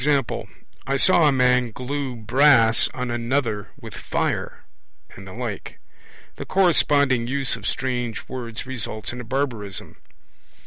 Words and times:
'I 0.87 0.97
saw 0.97 1.27
a 1.27 1.31
man 1.31 1.69
glue 1.69 2.15
brass 2.15 2.89
on 2.91 3.11
another 3.11 3.69
with 3.79 3.93
fire', 3.93 4.63
and 5.15 5.27
the 5.27 5.31
like. 5.31 5.77
The 6.37 6.43
corresponding 6.45 7.27
use 7.27 7.55
of 7.55 7.67
strange 7.67 8.27
words 8.27 8.65
results 8.65 9.13
in 9.13 9.21
a 9.21 9.23
barbarism. 9.23 9.97